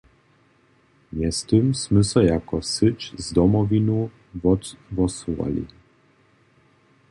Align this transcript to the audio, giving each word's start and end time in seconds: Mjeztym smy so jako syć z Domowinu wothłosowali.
Mjeztym 1.13 1.75
smy 1.75 2.03
so 2.09 2.21
jako 2.21 2.57
syć 2.61 3.13
z 3.23 3.33
Domowinu 3.33 4.09
wothłosowali. 4.41 5.65